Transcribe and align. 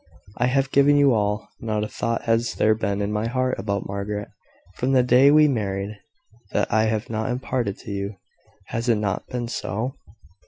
I 0.35 0.47
have 0.47 0.71
given 0.71 0.97
you 0.97 1.13
all. 1.13 1.47
Not 1.59 1.83
a 1.83 1.87
thought 1.87 2.23
has 2.23 2.55
there 2.55 2.73
been 2.73 3.03
in 3.03 3.11
my 3.11 3.27
heart 3.27 3.59
about 3.59 3.85
Margaret, 3.87 4.29
from 4.73 4.93
the 4.93 5.03
day 5.03 5.29
we 5.29 5.47
married, 5.47 5.95
that 6.53 6.73
I 6.73 6.85
have 6.85 7.07
not 7.11 7.29
imparted 7.29 7.77
to 7.81 7.91
you. 7.91 8.15
Has 8.69 8.89
it 8.89 8.95
not 8.97 9.27
been 9.27 9.47
so?" 9.47 9.93